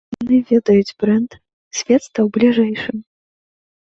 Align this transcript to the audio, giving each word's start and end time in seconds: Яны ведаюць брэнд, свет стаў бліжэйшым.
Яны 0.21 0.37
ведаюць 0.51 0.95
брэнд, 1.01 1.31
свет 1.79 2.01
стаў 2.09 2.25
бліжэйшым. 2.37 2.97